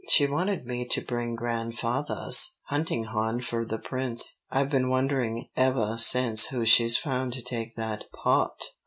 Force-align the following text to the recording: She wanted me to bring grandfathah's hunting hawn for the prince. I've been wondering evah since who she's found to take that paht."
She 0.09 0.25
wanted 0.25 0.65
me 0.65 0.83
to 0.85 1.01
bring 1.05 1.35
grandfathah's 1.37 2.57
hunting 2.63 3.03
hawn 3.03 3.39
for 3.39 3.63
the 3.65 3.77
prince. 3.77 4.39
I've 4.49 4.71
been 4.71 4.89
wondering 4.89 5.49
evah 5.55 5.99
since 5.99 6.47
who 6.47 6.65
she's 6.65 6.97
found 6.97 7.33
to 7.33 7.43
take 7.43 7.75
that 7.75 8.05
paht." 8.11 8.59